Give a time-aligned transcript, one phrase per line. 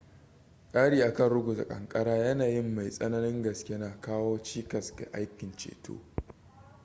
[0.73, 6.01] kari akan ruguza kankara yanayin mai tsananin gaske na kawo cikas ga aikin ceto